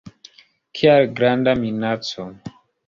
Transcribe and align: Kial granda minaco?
Kial 0.79 1.07
granda 1.21 1.57
minaco? 1.63 2.31